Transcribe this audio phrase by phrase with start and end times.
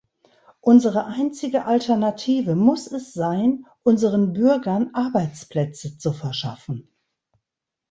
[0.61, 6.89] Unsere einzige Alternative muss es sein, unseren Bürgern Arbeitsplätze zu verschaffen.